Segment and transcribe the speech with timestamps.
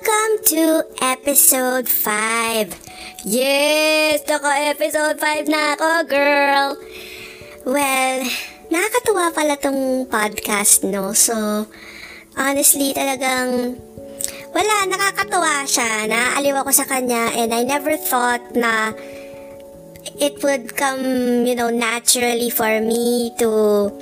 [0.00, 0.64] Welcome to
[1.04, 2.72] episode 5.
[3.28, 4.24] Yes!
[4.24, 6.66] Naka-episode 5 na ako, girl!
[7.68, 8.24] Well,
[8.72, 11.12] nakakatuwa pala tong podcast, no?
[11.12, 11.68] So,
[12.32, 13.76] honestly, talagang
[14.56, 16.08] wala, nakakatuwa siya.
[16.08, 18.96] Naaaliw ako sa kanya and I never thought na
[20.16, 23.92] it would come, you know, naturally for me to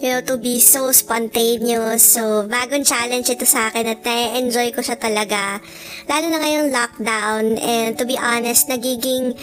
[0.00, 2.04] you know, to be so spontaneous.
[2.04, 5.60] So, bagong challenge ito sa akin at na-enjoy ko siya talaga.
[6.08, 7.44] Lalo na ngayong lockdown.
[7.56, 9.36] And to be honest, nagiging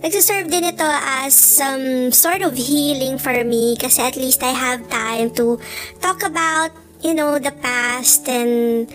[0.00, 4.84] nagsiserve din ito as some sort of healing for me kasi at least I have
[4.88, 5.60] time to
[6.00, 6.72] talk about,
[7.04, 8.88] you know, the past and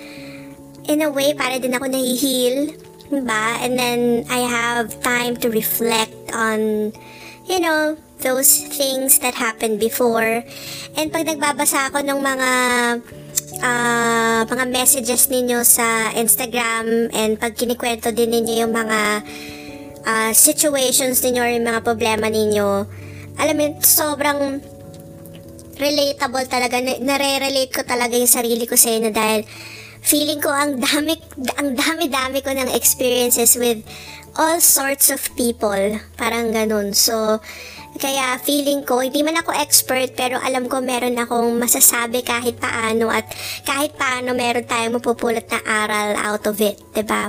[0.89, 2.73] in a way, para din ako nahihil.
[3.09, 3.45] Diba?
[3.61, 6.93] And then, I have time to reflect on,
[7.45, 10.43] you know, those things that happened before.
[10.95, 12.51] And pag nagbabasa ako ng mga
[13.63, 19.23] uh, mga messages ninyo sa Instagram and pag kinikwento din ninyo yung mga
[20.03, 22.87] uh, situations ninyo or yung mga problema ninyo,
[23.39, 24.59] alam mo, sobrang
[25.79, 26.75] relatable talaga.
[26.83, 29.47] Nare-relate ko talaga yung sarili ko sa inyo dahil
[30.03, 31.15] feeling ko ang dami,
[31.55, 33.79] ang dami-dami ko ng experiences with
[34.35, 35.99] all sorts of people.
[36.19, 36.91] Parang ganun.
[36.91, 37.39] So,
[37.97, 43.09] kaya feeling ko, hindi man ako expert pero alam ko meron akong masasabi kahit paano
[43.09, 43.25] at
[43.65, 47.01] kahit paano meron tayong mapupulot na aral out of it, ba?
[47.01, 47.23] Diba?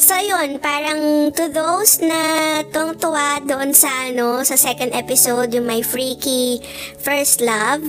[0.00, 2.20] So yun, parang to those na
[2.72, 6.64] tungtuwa doon sa ano, sa second episode, yung my freaky
[6.98, 7.84] first love,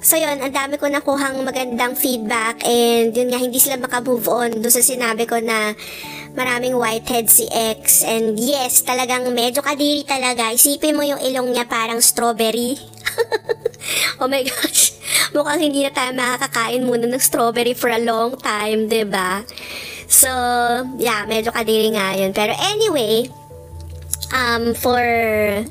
[0.00, 4.48] So yun, ang dami ko nakuhang magandang feedback and yun nga, hindi sila makamove on
[4.56, 5.76] doon sa sinabi ko na
[6.32, 8.00] maraming whitehead si X.
[8.08, 10.56] And yes, talagang medyo kadiri talaga.
[10.56, 12.80] Isipin mo yung ilong niya parang strawberry.
[14.24, 14.96] oh my gosh.
[15.36, 18.96] Mukhang hindi na tayo makakakain muna ng strawberry for a long time, ba?
[18.96, 19.30] Diba?
[20.08, 20.32] So,
[20.96, 22.32] yeah, medyo kadiri nga yun.
[22.32, 23.28] Pero anyway,
[24.32, 25.04] um, for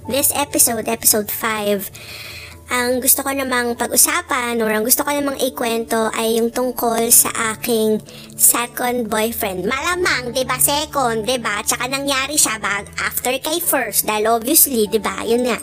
[0.05, 2.28] this episode, episode 5,
[2.69, 7.33] ang gusto ko namang pag-usapan or ang gusto ko namang ikwento ay yung tungkol sa
[7.57, 7.97] aking
[8.37, 9.65] second boyfriend.
[9.65, 10.61] Malamang, 'di ba?
[10.61, 11.65] Second, 'di ba?
[11.65, 15.25] Tsaka nangyari siya bag after kay first dahil obviously, 'di ba?
[15.25, 15.57] Yun nga.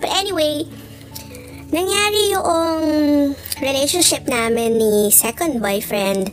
[0.00, 0.64] But anyway,
[1.68, 2.82] nangyari yung
[3.60, 6.32] relationship namin ni second boyfriend.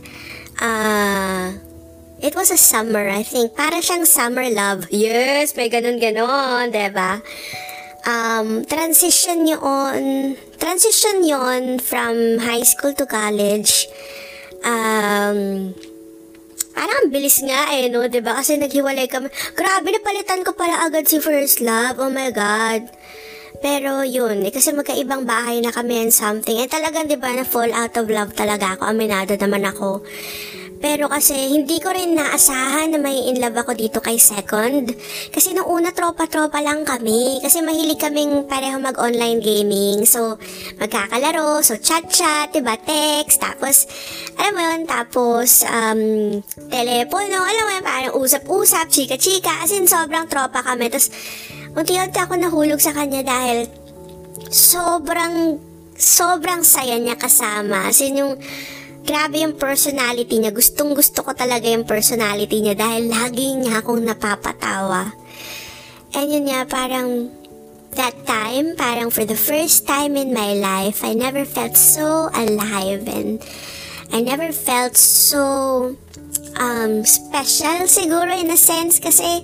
[0.56, 1.66] Ah, uh,
[2.16, 3.52] It was a summer, I think.
[3.52, 4.88] Para siyang summer love.
[4.88, 7.20] Yes, may ganun-ganon, ba?
[8.06, 13.90] Um, transition yun, transition yon from high school to college.
[14.62, 15.74] Um,
[16.70, 18.06] parang bilis nga eh, no?
[18.06, 18.30] ba diba?
[18.38, 19.26] Kasi naghiwalay kami.
[19.58, 21.98] Grabe, napalitan ko pala agad si First Love.
[21.98, 22.86] Oh my God.
[23.58, 26.62] Pero yun, eh, kasi magkaibang bahay na kami and something.
[26.62, 28.86] Eh talagang, di ba, na fall out of love talaga ako.
[28.86, 30.06] Aminado naman ako.
[30.76, 34.92] Pero kasi hindi ko rin naasahan na may in love ako dito kay Second.
[35.32, 37.40] Kasi nung una tropa-tropa lang kami.
[37.40, 40.04] Kasi mahilig kaming pareho mag-online gaming.
[40.04, 40.36] So,
[40.76, 41.64] magkakalaro.
[41.64, 42.76] So, chat-chat, diba?
[42.76, 43.40] Text.
[43.40, 43.88] Tapos,
[44.36, 46.00] alam mo yun, tapos, um,
[46.68, 47.40] telepono.
[47.40, 49.64] Alam mo yun, parang usap-usap, chika-chika.
[49.64, 50.92] As in, sobrang tropa kami.
[50.92, 51.08] Tapos,
[51.72, 53.64] unti-unti ako nahulog sa kanya dahil
[54.52, 55.56] sobrang,
[55.96, 57.88] sobrang saya niya kasama.
[57.88, 58.36] As in, yung,
[59.06, 60.50] grabe yung personality niya.
[60.50, 65.14] Gustong gusto ko talaga yung personality niya dahil lagi niya akong napapatawa.
[66.12, 67.30] And yun nga, parang
[67.94, 73.06] that time, parang for the first time in my life, I never felt so alive
[73.06, 73.38] and
[74.10, 75.94] I never felt so
[76.58, 79.42] um, special siguro in a sense kasi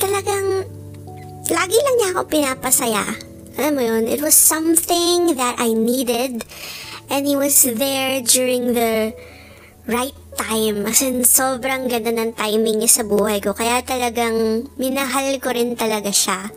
[0.00, 0.68] talagang
[1.52, 3.04] lagi lang niya ako pinapasaya.
[3.54, 6.42] Alam mo yun, it was something that I needed
[7.12, 9.12] And he was there during the
[9.84, 10.88] right time.
[10.88, 13.52] As in, sobrang ganda ng timing niya sa buhay ko.
[13.52, 16.48] Kaya talagang minahal ko rin talaga siya.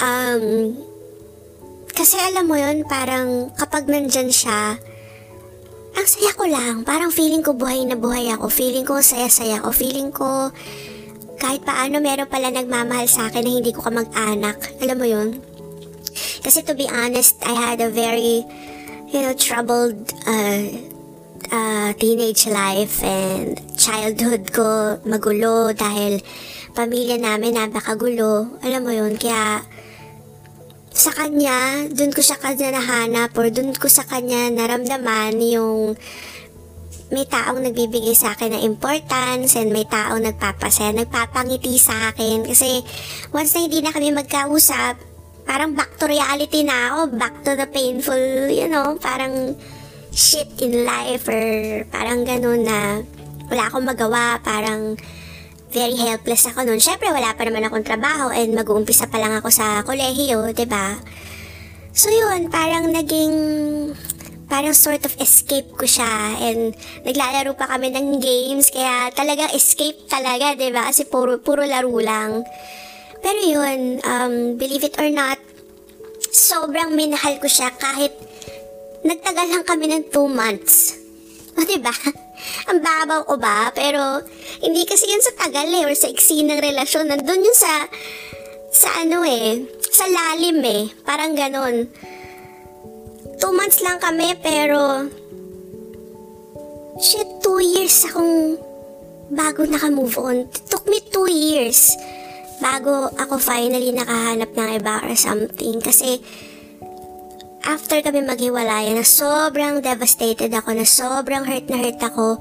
[0.00, 0.74] Um,
[1.92, 4.80] kasi alam mo yun, parang kapag nandyan siya,
[5.92, 6.86] ang saya ko lang.
[6.86, 8.48] Parang feeling ko buhay na buhay ako.
[8.48, 9.74] Feeling ko saya-saya ako.
[9.74, 10.48] Feeling ko
[11.40, 14.60] kahit paano meron pala nagmamahal sa akin na hindi ko ka mag-anak.
[14.80, 15.28] Alam mo yun?
[16.40, 18.44] Kasi to be honest, I had a very
[19.10, 20.62] you know, troubled uh,
[21.50, 26.22] uh, teenage life and childhood ko magulo dahil
[26.72, 28.54] pamilya namin napakagulo.
[28.62, 29.66] Alam mo yun, kaya
[30.94, 35.98] sa kanya, dun ko siya kanya nahanap or dun ko sa kanya naramdaman yung
[37.10, 42.46] may taong nagbibigay sa akin ng importance and may taong nagpapasaya, nagpapangiti sa akin.
[42.46, 42.86] Kasi
[43.34, 45.09] once na hindi na kami magkausap,
[45.50, 49.58] parang back to reality na ako, back to the painful, you know, parang
[50.14, 51.42] shit in life or
[51.90, 53.02] parang ganun na
[53.50, 54.94] wala akong magawa, parang
[55.74, 56.78] very helpless ako noon.
[56.78, 60.94] Syempre, wala pa naman akong trabaho and mag-uumpisa pa lang ako sa kolehiyo, 'di ba?
[61.90, 63.34] So yun, parang naging
[64.46, 70.06] parang sort of escape ko siya and naglalaro pa kami ng games kaya talagang escape
[70.06, 70.94] talaga, 'di ba?
[70.94, 72.46] Kasi puro puro laro lang.
[73.20, 75.36] Pero yun, um, believe it or not,
[76.32, 78.12] sobrang minahal ko siya kahit
[79.04, 80.96] nagtagal lang kami ng 2 months.
[81.58, 81.92] O, diba?
[82.70, 83.68] Ang babaw ko ba?
[83.74, 84.22] Pero,
[84.64, 87.10] hindi kasi yun sa tagal eh, or sa iksi ng relasyon.
[87.10, 87.84] Nandun yun sa,
[88.70, 90.88] sa ano eh, sa lalim eh.
[91.04, 91.90] Parang ganon.
[93.36, 95.10] 2 months lang kami, pero,
[97.02, 98.56] shit, 2 years akong
[99.34, 100.36] bago naka-move on.
[100.46, 101.92] It took me 2 years
[102.60, 105.80] bago ako finally nakahanap ng iba or something.
[105.80, 106.20] Kasi,
[107.64, 112.38] after kami maghiwalay, na sobrang devastated ako, na sobrang hurt na hurt ako,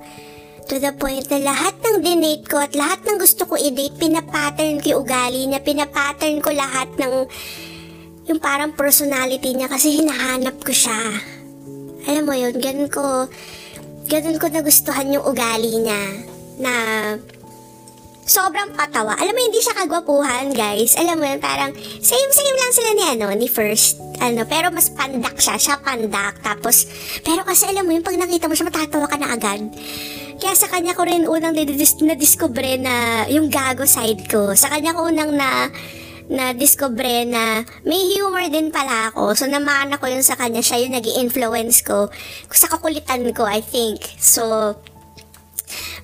[0.70, 4.78] to the point na lahat ng dinate ko at lahat ng gusto ko i-date, pinapattern
[4.78, 7.26] ko yung ugali niya, pinapattern ko lahat ng
[8.30, 11.02] yung parang personality niya kasi hinahanap ko siya.
[12.06, 13.26] Alam mo yun, ganun ko,
[14.06, 16.04] ganun ko nagustuhan yung ugali niya
[16.62, 16.74] na
[18.30, 19.18] sobrang patawa.
[19.18, 20.94] Alam mo, hindi siya kagwapuhan, guys.
[20.94, 23.98] Alam mo yun, parang same-same lang sila ni, ano, ni First.
[24.22, 25.58] Ano, pero mas pandak siya.
[25.58, 26.38] Siya pandak.
[26.46, 26.86] Tapos,
[27.26, 29.66] pero kasi alam mo yun, pag nakita mo siya, matatawa ka na agad.
[30.40, 31.58] Kaya sa kanya ko rin unang
[32.06, 34.54] na-discover na yung gago side ko.
[34.54, 35.68] Sa kanya ko unang na
[36.30, 39.34] na-discover na may humor din pala ako.
[39.34, 40.62] So, namana ko yun sa kanya.
[40.62, 42.14] Siya yung nag influence ko.
[42.54, 44.06] Sa kakulitan ko, I think.
[44.22, 44.78] So,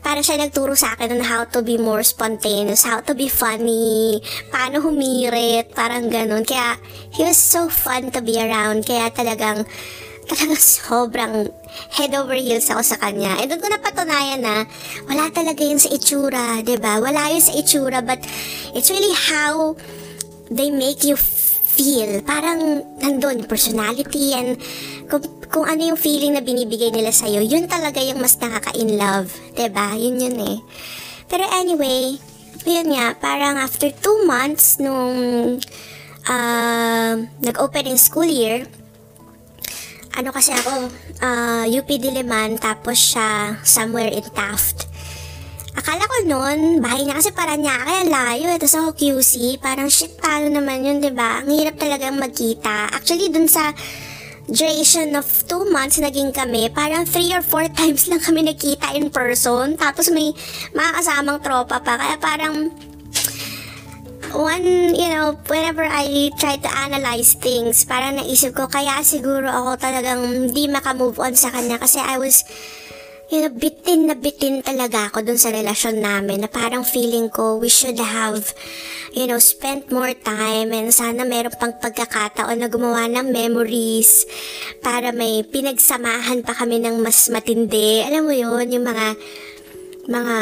[0.01, 4.21] para siya nagturo sa akin on how to be more spontaneous, how to be funny,
[4.53, 6.45] paano humirit, parang ganun.
[6.45, 6.77] Kaya,
[7.13, 8.85] he was so fun to be around.
[8.85, 9.65] Kaya talagang,
[10.29, 11.49] talagang sobrang
[11.93, 13.37] head over heels ako sa kanya.
[13.41, 14.65] And doon ko napatunayan na
[15.09, 16.93] wala talaga yun sa itsura, ba diba?
[17.01, 18.21] Wala yun sa itsura, but
[18.73, 19.77] it's really how
[20.49, 21.34] they make you feel.
[22.23, 24.55] Parang nandun, personality and
[25.11, 29.31] kung kung ano yung feeling na binibigay nila sa'yo, yun talaga yung mas nakaka-in love.
[29.55, 29.87] ba diba?
[29.95, 30.57] Yun yun eh.
[31.31, 32.19] Pero anyway,
[32.65, 35.15] yun nga, parang after two months nung
[36.27, 38.65] uh, nag-open yung school year,
[40.15, 40.89] ano kasi ako,
[41.21, 44.94] uh, UP Diliman, tapos siya somewhere in Taft.
[45.75, 48.47] Akala ko noon, bahay niya kasi para niya, kaya layo.
[48.55, 51.43] Ito sa QC, parang shit, paano naman yun, ba?
[51.43, 52.95] Ang hirap talaga magkita.
[52.95, 53.75] Actually, dun sa
[54.47, 59.11] duration of two months naging kami, parang three or four times lang kami nakita in
[59.11, 59.75] person.
[59.75, 60.31] Tapos may
[60.71, 61.99] mga kasamang tropa pa.
[61.99, 62.71] Kaya parang
[64.35, 69.79] one, you know, whenever I try to analyze things, parang naisip ko, kaya siguro ako
[69.79, 72.43] talagang hindi makamove on sa kanya kasi I was
[73.29, 77.57] you know, bitin na bitin talaga ako dun sa relasyon namin na parang feeling ko
[77.57, 78.53] we should have,
[79.17, 84.29] you know, spent more time and sana meron pang pagkakataon na gumawa ng memories
[84.85, 88.05] para may pinagsamahan pa kami ng mas matindi.
[88.05, 89.17] Alam mo yun, yung mga
[90.05, 90.37] mga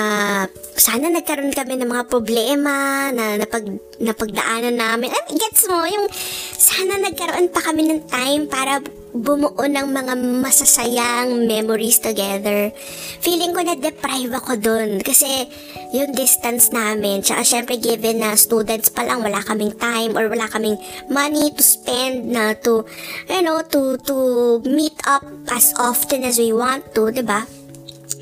[0.75, 3.63] sana nagkaroon kami ng mga problema na napag,
[3.95, 5.07] napagdaanan namin.
[5.07, 6.11] Mean, gets mo, yung
[6.59, 8.83] sana nagkaroon pa kami ng time para
[9.13, 12.73] bumuo ng mga masasayang memories together.
[13.21, 15.45] Feeling ko na-deprive ako dun kasi
[15.93, 20.49] yung distance namin, tsaka syempre given na students pa lang, wala kaming time or wala
[20.49, 20.81] kaming
[21.13, 22.81] money to spend na to,
[23.29, 25.21] you know, to, to meet up
[25.53, 27.39] as often as we want to, ba diba?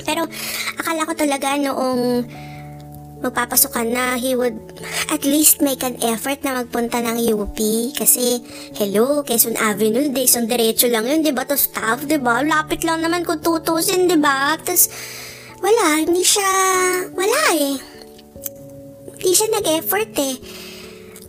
[0.04, 0.28] Pero
[0.76, 2.28] akala ko talaga noong
[3.22, 4.58] magpapasukan na, he would
[5.14, 7.58] at least make an effort na magpunta ng UP.
[7.94, 8.42] Kasi,
[8.76, 11.46] hello, Quezon Avenue, Quezon Diretso lang yun, di ba?
[11.46, 12.42] To staff, di ba?
[12.42, 14.58] Lapit lang naman kung tutusin, di ba?
[14.58, 14.90] Tapos,
[15.62, 16.50] wala, hindi siya,
[17.14, 17.78] wala eh.
[19.22, 20.36] Hindi siya nag-effort eh.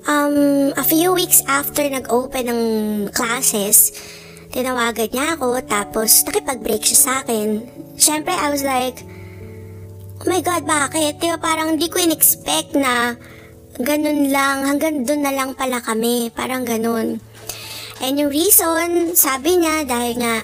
[0.08, 2.62] Um, a few weeks after nag-open ng
[3.12, 3.92] classes,
[4.50, 7.68] tinawagan niya ako, tapos nakipag-break siya sa akin.
[8.00, 9.04] Siyempre, I was like,
[10.22, 11.18] oh my God, bakit?
[11.18, 13.18] Diba parang hindi ko in-expect na
[13.82, 16.30] ganun lang, hanggang doon na lang pala kami.
[16.30, 17.18] Parang ganun.
[17.98, 20.36] And yung reason, sabi niya, dahil nga,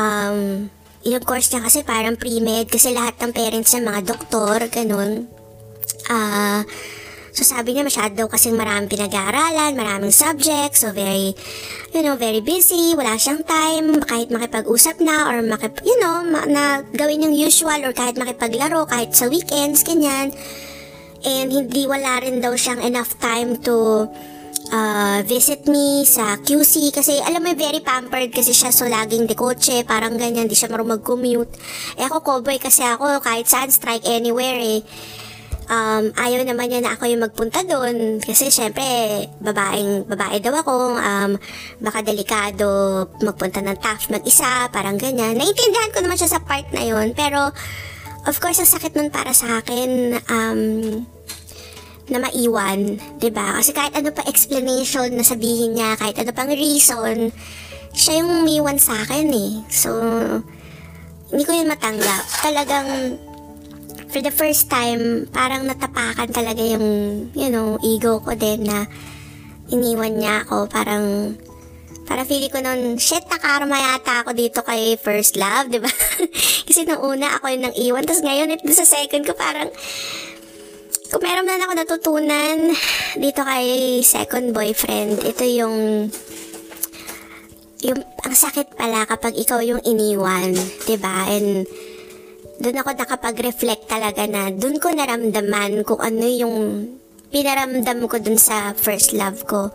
[0.00, 0.68] um,
[1.04, 5.28] yung course niya kasi parang pre-med, kasi lahat ng parents niya mga doktor, ganun.
[6.08, 6.60] Ah, uh,
[7.38, 11.38] So sabi niya masyado kasing maraming pinag-aaralan, maraming subjects, so very,
[11.94, 16.50] you know, very busy, wala siyang time, kahit makipag-usap na or makip, you know, ma-
[16.50, 20.34] na gawin yung usual or kahit makipaglaro, kahit sa weekends, ganyan.
[21.22, 24.10] And hindi wala rin daw siyang enough time to
[24.74, 29.38] uh, visit me sa QC kasi alam mo very pampered kasi siya so laging de
[29.38, 31.54] kotse parang ganyan di siya marunong mag-commute.
[31.94, 34.82] Eh ako cowboy kasi ako kahit saan strike anywhere eh
[35.68, 38.84] um, ayaw naman niya na ako yung magpunta doon kasi syempre
[39.38, 41.30] babaeng babae daw ako um,
[41.78, 42.66] baka delikado
[43.22, 47.52] magpunta ng TAF mag-isa parang ganyan naintindihan ko naman siya sa part na yon pero
[48.26, 50.60] of course ang sakit nun para sa akin um,
[52.08, 53.60] na maiwan, 'di ba?
[53.60, 57.28] Kasi kahit ano pa explanation na sabihin niya, kahit ano pang reason,
[57.92, 59.52] siya yung umiwan sa akin eh.
[59.68, 59.92] So,
[61.28, 62.24] hindi ko yun matanggap.
[62.40, 62.88] Talagang,
[64.08, 66.86] for the first time, parang natapakan talaga yung,
[67.36, 68.88] you know, ego ko din na
[69.68, 70.68] iniwan niya ako.
[70.68, 71.36] Parang,
[72.08, 75.92] para feeling ko nun, shit, nakarma yata ako dito kay first love, di ba?
[76.66, 78.04] Kasi nung una, ako yung nang iwan.
[78.08, 79.68] Tapos ngayon, ito sa second ko, parang,
[81.08, 82.56] kung meron man ako natutunan
[83.16, 86.08] dito kay second boyfriend, ito yung
[87.78, 90.52] yung ang sakit pala kapag ikaw yung iniwan,
[90.84, 91.30] 'di ba?
[91.30, 91.64] And
[92.58, 96.56] doon ako nakapag-reflect talaga na doon ko naramdaman kung ano yung
[97.30, 99.70] pinaramdam ko dun sa first love ko.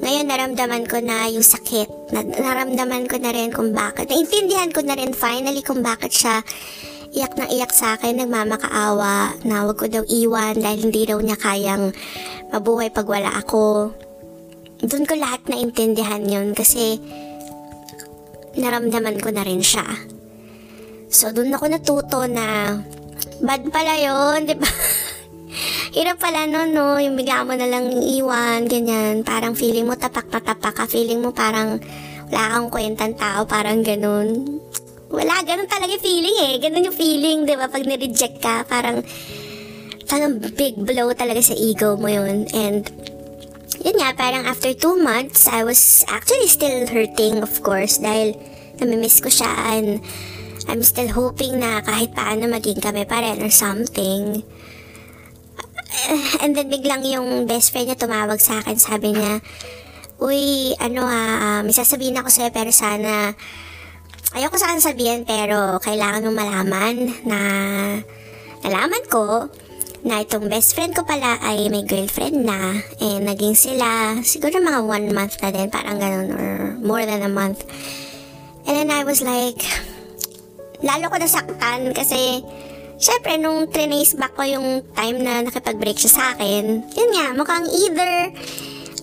[0.00, 2.12] Ngayon naramdaman ko na yung sakit.
[2.12, 4.08] Na, naramdaman ko na rin kung bakit.
[4.08, 6.40] Naintindihan ko na rin finally kung bakit siya
[7.16, 11.40] iyak na iyak sa akin, nagmamakaawa na wag ko daw iwan dahil hindi daw niya
[11.40, 11.96] kayang
[12.52, 13.92] mabuhay pag wala ako.
[14.84, 17.00] Doon ko lahat na intindihan yun kasi
[18.60, 19.84] naramdaman ko na rin siya.
[21.06, 22.76] So, doon ako natuto na
[23.42, 24.68] bad pala yun, di ba?
[25.96, 29.24] Hirap pala no, no, yung bigla mo na lang iwan, ganyan.
[29.24, 31.80] Parang feeling mo tapak na tapak ka, feeling mo parang
[32.26, 34.60] wala kang kwentang tao, parang ganun
[35.10, 36.54] wala, ganun talaga feeling eh.
[36.58, 37.70] Ganun yung feeling, di ba?
[37.70, 39.02] Pag nireject ka, parang,
[40.06, 42.50] parang big blow talaga sa ego mo yun.
[42.50, 42.84] And,
[43.82, 48.34] yun nga, parang after two months, I was actually still hurting, of course, dahil
[48.82, 49.48] namimiss ko siya
[49.78, 50.02] and
[50.66, 54.42] I'm still hoping na kahit paano maging kami pa rin or something.
[56.42, 59.40] And then biglang yung best friend niya tumawag sa akin, sabi niya,
[60.16, 63.36] Uy, ano ha, uh, may sasabihin ako sa'yo pero sana
[64.36, 66.94] ayoko saan sabihin pero kailangan mong malaman
[67.24, 67.40] na
[68.60, 69.48] nalaman ko
[70.04, 74.84] na itong best friend ko pala ay may girlfriend na and naging sila siguro mga
[74.84, 77.64] one month na din parang ganun or more than a month
[78.68, 79.64] and then I was like
[80.84, 82.44] lalo ko nasaktan kasi
[82.96, 87.68] syempre nung trinace back ko yung time na nakipag-break siya sa akin yun nga mukhang
[87.68, 88.32] either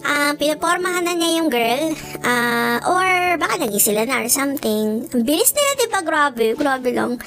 [0.03, 5.08] uh, pinapormahan na niya yung girl, uh, or baka naging sila na or something.
[5.10, 6.00] Ang bilis nila, diba?
[6.03, 7.18] Grabe, grabe lang.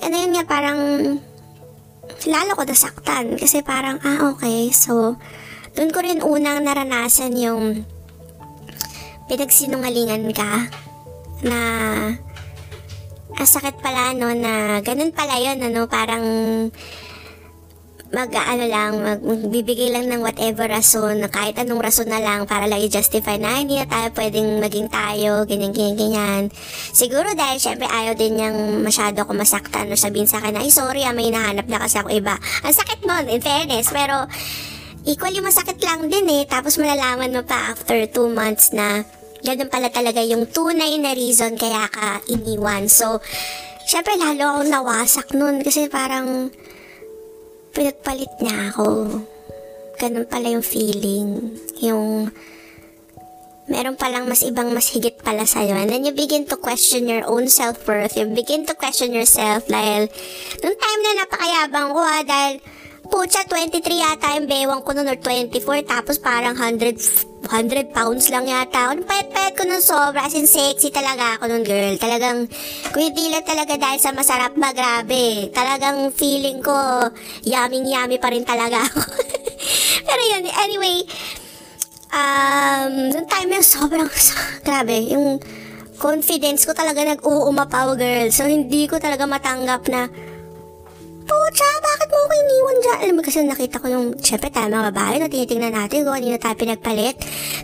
[0.00, 0.80] And then nga, parang,
[2.24, 3.36] lalo ko nasaktan.
[3.36, 4.72] Kasi parang, ah, okay.
[4.72, 5.20] So,
[5.76, 7.84] doon ko rin unang naranasan yung
[9.30, 10.66] pinagsinungalingan ka
[11.46, 11.58] na
[13.40, 16.24] ang sakit pala no na ganun pala yun ano parang
[18.10, 22.42] mag ano lang, mag, magbibigay lang ng whatever rason, na kahit anong rason na lang
[22.42, 26.42] para lang i-justify na hindi na tayo pwedeng maging tayo, ganyan, ganyan, ganyan.
[26.90, 30.74] Siguro dahil syempre ayaw din niyang masyado ako masaktan o sabihin sa akin na, ay
[30.74, 32.34] sorry ah, may hinahanap na kasi ako iba.
[32.66, 34.26] Ang sakit nun, in fairness, pero
[35.06, 36.42] equally masakit lang din eh.
[36.50, 39.06] Tapos malalaman mo pa after two months na
[39.44, 42.88] ganun pala talaga yung tunay na reason kaya ka iniwan.
[42.88, 43.20] So,
[43.88, 46.52] syempre lalo akong nawasak nun kasi parang
[47.72, 49.20] pinagpalit niya ako.
[50.00, 51.56] Ganun pala yung feeling.
[51.84, 52.32] Yung
[53.70, 55.78] meron palang mas ibang mas higit pala sa'yo.
[55.78, 58.18] And then you begin to question your own self-worth.
[58.18, 60.10] You begin to question yourself dahil
[60.60, 62.54] nung time na napakayabang ko ha, dahil
[63.10, 68.46] Pucha, 23 yata yung bewang ko noon or 24 tapos parang 100 100 pounds lang
[68.46, 69.02] yata ako.
[69.10, 70.22] Payat-payat ko ng sobra.
[70.22, 71.98] As in, sexy talaga ako nun, girl.
[71.98, 72.46] Talagang,
[72.94, 74.70] kung hindi lang talaga dahil sa masarap ba.
[75.50, 76.72] Talagang feeling ko,
[77.42, 79.02] yummy-yummy pa rin talaga ako.
[80.06, 81.02] Pero yun, anyway,
[82.14, 84.06] um, noong time yung sobrang,
[84.62, 85.42] grabe, yung
[85.98, 88.30] confidence ko talaga nag-uumapaw, girl.
[88.30, 90.06] So, hindi ko talaga matanggap na,
[91.30, 92.98] Pucha, bakit mo ako iniwan dyan?
[93.06, 96.42] Alam mo kasi nakita ko yung, syempre tayo mga babae na tinitingnan natin kung kanina
[96.42, 97.14] tayo pinagpalit.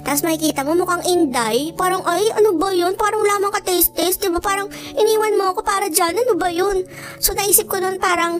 [0.07, 1.75] Tapos makikita mo mukhang inday.
[1.75, 2.95] Parang, ay, ano ba yun?
[2.95, 4.39] Parang lamang ka taste-taste, diba?
[4.39, 6.15] Parang iniwan mo ako para dyan.
[6.15, 6.87] Ano ba yun?
[7.19, 8.39] So naisip ko nun parang,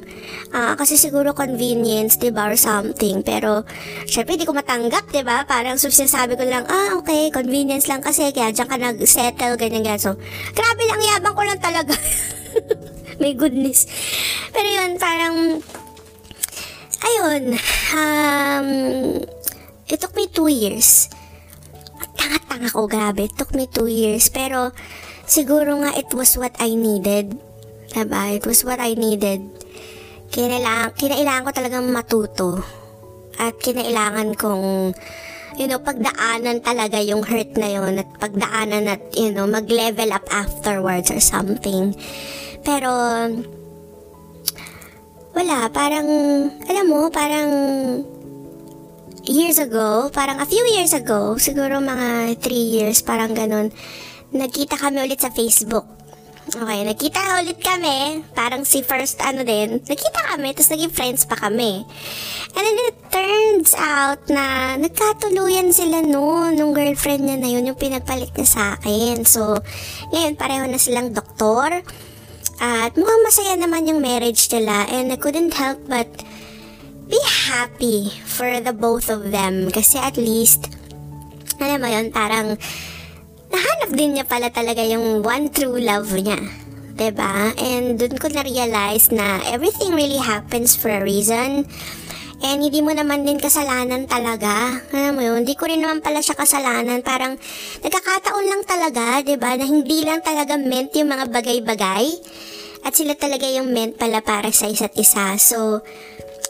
[0.55, 2.47] ah, kasi siguro convenience, diba?
[2.47, 3.27] Or something.
[3.27, 3.67] Pero,
[4.07, 5.43] syempre hindi ko matanggap, diba?
[5.43, 9.99] Parang sinasabi ko lang, ah, okay, convenience lang kasi, kaya dyan ka nag-settle, ganyan, ganyan.
[9.99, 10.15] So,
[10.55, 11.99] grabe lang, yabang ko lang talaga.
[13.17, 13.89] My goodness.
[14.53, 15.65] Pero yun, parang,
[17.01, 17.45] ayun,
[17.97, 18.69] um,
[19.89, 21.09] it took me two years.
[22.17, 23.25] Tanga-tanga ko, grabe.
[23.25, 24.29] It took me two years.
[24.29, 24.77] Pero,
[25.25, 27.41] siguro nga it was what I needed.
[27.93, 28.37] Diba?
[28.37, 29.41] It was what I needed.
[30.29, 32.61] Kinailangan, kinailangan ko talagang matuto.
[33.41, 34.93] At kinailangan kong,
[35.57, 37.97] you know, pagdaanan talaga yung hurt na yun.
[37.97, 41.97] At pagdaanan at, you know, mag-level up afterwards or something.
[42.67, 42.91] Pero,
[45.39, 46.09] wala, parang,
[46.67, 47.49] alam mo, parang
[49.23, 53.71] years ago, parang a few years ago, siguro mga 3 years, parang ganun,
[54.35, 55.87] nagkita kami ulit sa Facebook.
[56.47, 61.35] Okay, nagkita ulit kami, parang si first ano din, nagkita kami, tapos naging friends pa
[61.35, 61.83] kami.
[62.55, 67.79] And then it turns out na nagkatuluyan sila noon, nung girlfriend niya na yun, yung
[67.79, 69.27] pinagpalit niya sa akin.
[69.27, 69.59] So,
[70.15, 71.83] ngayon pareho na silang doktor.
[72.61, 76.09] At mukhang masaya naman yung marriage nila and I couldn't help but
[77.07, 77.21] be
[77.51, 80.73] happy for the both of them kasi at least
[81.57, 82.61] alam mo yun, parang
[83.49, 86.37] nahanap din niya pala talaga yung one true love niya.
[86.97, 87.53] 'di ba?
[87.61, 91.69] And dun ko na-realize na everything really happens for a reason.
[92.45, 94.85] And hindi mo naman din kasalanan talaga.
[94.93, 97.01] Alam mo yun, hindi ko rin naman pala siya kasalanan.
[97.01, 97.41] Parang
[97.81, 99.57] nagkakataon lang talaga, 'di ba?
[99.57, 102.05] Na hindi lang talaga meant yung mga bagay-bagay.
[102.85, 105.35] At sila talaga yung meant pala para sa isa't isa.
[105.41, 105.81] So,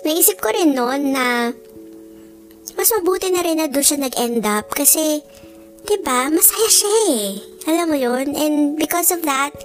[0.02, 1.54] naisip ko rin noon na
[2.76, 5.24] mas mabuti na rin na doon siya nag-end up kasi,
[5.86, 7.26] ba diba, masaya siya eh.
[7.72, 8.36] Alam mo yun?
[8.36, 9.56] And because of that,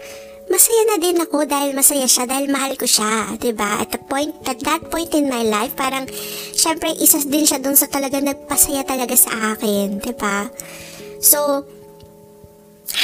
[0.51, 3.71] masaya na din ako dahil masaya siya, dahil mahal ko siya, ba diba?
[3.79, 6.03] At the point, at that point in my life, parang,
[6.51, 10.37] syempre, isa din siya dun sa talaga nagpasaya talaga sa akin, ba diba?
[11.23, 11.63] So,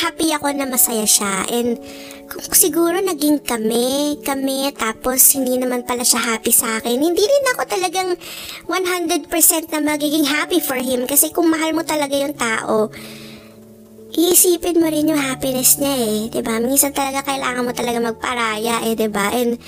[0.03, 1.47] happy ako na masaya siya.
[1.47, 1.79] And,
[2.27, 7.45] kung siguro naging kami, kami, tapos hindi naman pala siya happy sa akin, hindi rin
[7.55, 8.09] ako talagang
[8.67, 12.91] 100% na magiging happy for him kasi kung mahal mo talaga yung tao,
[14.15, 16.59] iisipin mo rin yung happiness niya eh, 'di ba?
[16.63, 19.33] Minsan talaga kailangan mo talaga magparaya eh, 'di ba?
[19.35, 19.59] And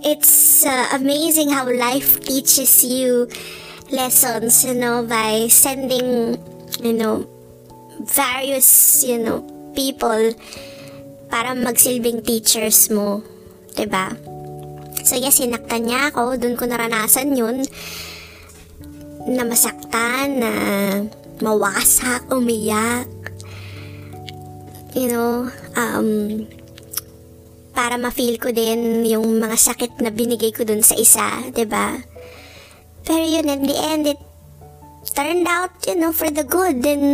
[0.00, 3.28] it's uh, amazing how life teaches you
[3.92, 6.38] lessons, you know, by sending,
[6.80, 7.26] you know,
[8.00, 10.32] various, you know, people
[11.28, 13.20] para magsilbing teachers mo.
[13.20, 13.76] ba?
[13.76, 14.06] Diba?
[15.04, 16.36] So yes, sinaktan niya ako.
[16.36, 17.64] Doon ko naranasan yun.
[19.30, 20.52] Na masaktan, na
[21.40, 23.19] mawasak, umiyak.
[24.90, 25.46] You know,
[25.78, 26.08] um,
[27.70, 31.54] para ma-feel ko din yung mga sakit na binigay ko dun sa isa, ba?
[31.54, 31.88] Diba?
[33.06, 34.20] Pero yun, in the end, it
[35.14, 37.06] turned out, you know, for the good and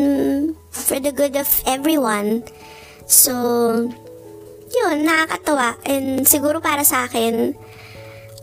[0.72, 2.42] for the good of everyone.
[3.06, 3.32] So,
[4.72, 5.78] yun, nakakatawa.
[5.86, 7.54] And siguro para sa akin,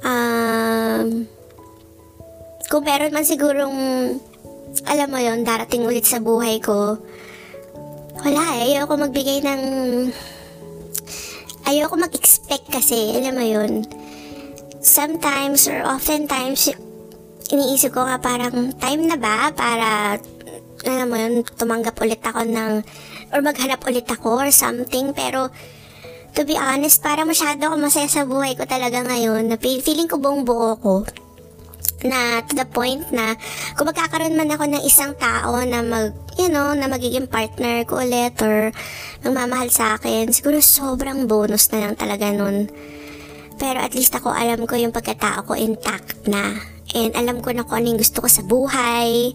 [0.05, 1.27] um,
[2.69, 3.77] kung meron man sigurong,
[4.89, 6.97] alam mo yon darating ulit sa buhay ko,
[8.23, 9.61] wala eh, ayoko magbigay ng,
[11.67, 13.83] ayoko mag-expect kasi, alam mo yun,
[14.79, 16.71] sometimes or oftentimes,
[17.51, 20.15] iniisip ko nga parang time na ba para,
[20.87, 22.79] alam mo yun, tumanggap ulit ako ng,
[23.35, 25.11] or maghanap ulit ako or something.
[25.11, 25.51] Pero,
[26.31, 29.51] to be honest, para masyado ako masaya sa buhay ko talaga ngayon.
[29.51, 31.03] Na feeling ko buong buo ko
[32.03, 33.35] na to the point na
[33.75, 38.03] kung magkakaroon man ako ng isang tao na mag, you know, na magiging partner ko
[38.03, 38.69] ulit or
[39.23, 42.67] magmamahal sa akin, siguro sobrang bonus na lang talaga nun.
[43.57, 46.59] Pero at least ako alam ko yung pagkatao ko intact na.
[46.93, 49.33] And alam ko na kung ano yung gusto ko sa buhay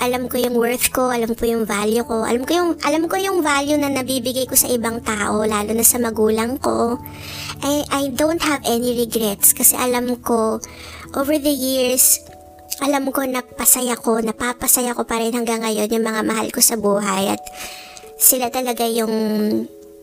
[0.00, 3.20] alam ko yung worth ko, alam ko yung value ko, alam ko yung alam ko
[3.20, 6.96] yung value na nabibigay ko sa ibang tao, lalo na sa magulang ko.
[7.60, 10.56] I I don't have any regrets kasi alam ko
[11.14, 12.22] over the years
[12.80, 16.64] alam ko na pasaya ko, napapasaya ko pa rin hanggang ngayon yung mga mahal ko
[16.64, 17.42] sa buhay at
[18.16, 19.12] sila talaga yung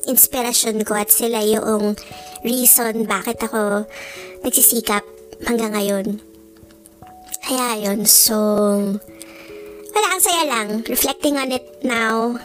[0.06, 1.98] inspirasyon ko at sila yung
[2.46, 3.90] reason bakit ako
[4.46, 5.02] nagsisikap
[5.50, 6.22] hanggang ngayon.
[7.42, 8.38] Kaya yun, so
[9.98, 10.68] wala, ang saya lang.
[10.86, 12.38] Reflecting on it now,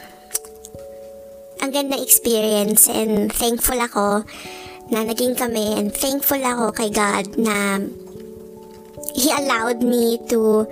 [1.61, 4.25] ang ganda experience and thankful ako
[4.89, 7.85] na naging kami and thankful ako kay God na
[9.13, 10.67] He allowed me to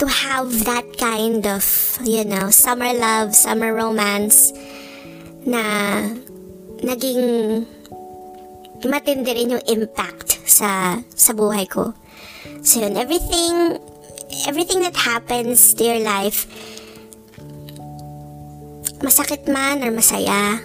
[0.00, 1.64] to have that kind of,
[2.04, 4.52] you know, summer love, summer romance
[5.44, 5.62] na
[6.80, 7.64] naging
[8.80, 11.92] matindi rin yung impact sa sa buhay ko.
[12.64, 13.76] So yun, everything
[14.48, 16.48] everything that happens to your life,
[19.04, 20.64] masakit man or masaya,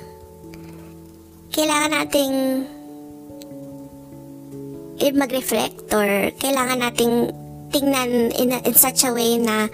[1.51, 2.35] kailangan nating
[5.15, 7.31] mag-reflect or kailangan nating
[7.75, 9.67] tingnan in, a, in such a way na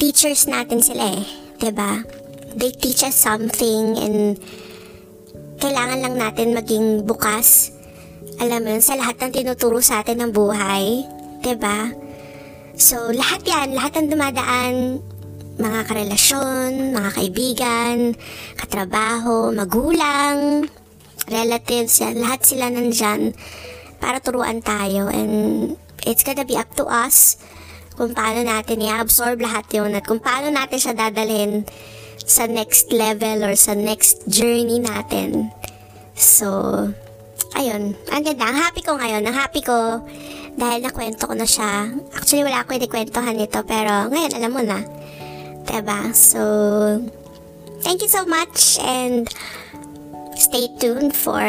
[0.00, 1.24] teachers natin sila eh.
[1.72, 2.00] ba?
[2.54, 4.40] They teach us something and
[5.60, 7.72] kailangan lang natin maging bukas.
[8.40, 11.04] Alam mo yun, sa lahat ng tinuturo sa atin ng buhay.
[11.60, 11.92] ba?
[12.74, 14.74] So, lahat yan, lahat ng dumadaan,
[15.60, 17.96] mga karelasyon, mga kaibigan,
[18.58, 20.66] katrabaho, magulang,
[21.30, 23.30] relatives, yan, lahat sila nandyan
[23.98, 27.38] para turuan tayo and it's gonna be up to us
[27.94, 31.62] kung paano natin i-absorb lahat yun at kung paano natin siya dadalhin
[32.24, 35.52] sa next level or sa next journey natin.
[36.16, 36.48] So,
[37.54, 38.44] ayun, ang ganda.
[38.48, 39.22] Ang happy ko ngayon.
[39.28, 40.02] Ang happy ko
[40.54, 41.90] dahil nakwento ko na siya.
[42.14, 44.80] Actually, wala ako inikwentohan nito pero ngayon alam mo na.
[45.64, 46.12] Diba?
[46.14, 46.40] So,
[47.82, 49.26] thank you so much and
[50.36, 51.40] stay tuned for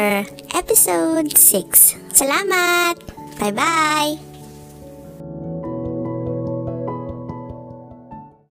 [0.54, 1.94] episode 6.
[2.12, 2.96] Salamat!
[3.38, 4.35] Bye-bye!